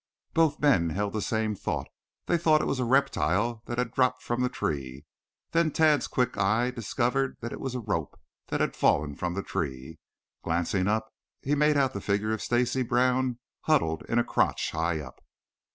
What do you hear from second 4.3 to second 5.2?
the tree.